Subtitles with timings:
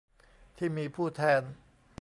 [0.57, 1.41] ที่มีผู้แทน